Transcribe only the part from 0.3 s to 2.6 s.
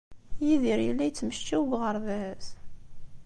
Yidir yella yettmecčiw deg uɣerbaz?